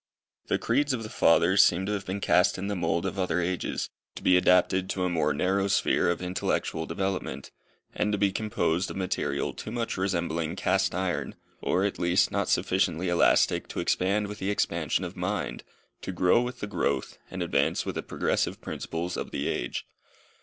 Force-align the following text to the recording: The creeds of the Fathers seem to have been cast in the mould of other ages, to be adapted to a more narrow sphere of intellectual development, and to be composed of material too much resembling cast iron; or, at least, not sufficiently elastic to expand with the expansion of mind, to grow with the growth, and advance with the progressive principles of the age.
The 0.47 0.57
creeds 0.57 0.93
of 0.93 1.03
the 1.03 1.09
Fathers 1.11 1.61
seem 1.63 1.85
to 1.85 1.91
have 1.91 2.07
been 2.07 2.21
cast 2.21 2.57
in 2.57 2.65
the 2.65 2.75
mould 2.75 3.05
of 3.05 3.19
other 3.19 3.39
ages, 3.39 3.87
to 4.15 4.23
be 4.23 4.35
adapted 4.35 4.89
to 4.89 5.03
a 5.03 5.09
more 5.11 5.31
narrow 5.31 5.67
sphere 5.67 6.09
of 6.09 6.23
intellectual 6.23 6.87
development, 6.87 7.51
and 7.93 8.11
to 8.11 8.17
be 8.17 8.31
composed 8.31 8.89
of 8.89 8.97
material 8.97 9.53
too 9.53 9.69
much 9.69 9.97
resembling 9.97 10.55
cast 10.55 10.95
iron; 10.95 11.35
or, 11.61 11.85
at 11.85 11.99
least, 11.99 12.31
not 12.31 12.49
sufficiently 12.49 13.09
elastic 13.09 13.67
to 13.67 13.79
expand 13.79 14.25
with 14.25 14.39
the 14.39 14.49
expansion 14.49 15.05
of 15.05 15.15
mind, 15.15 15.63
to 16.01 16.11
grow 16.11 16.41
with 16.41 16.61
the 16.61 16.65
growth, 16.67 17.19
and 17.29 17.43
advance 17.43 17.85
with 17.85 17.93
the 17.93 18.01
progressive 18.01 18.59
principles 18.59 19.15
of 19.15 19.29
the 19.29 19.47
age. 19.47 19.85